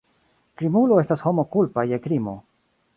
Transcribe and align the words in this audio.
Krimulo 0.61 0.97
estas 1.03 1.23
homo 1.27 1.47
kulpa 1.57 1.87
je 1.93 2.03
krimo. 2.09 2.39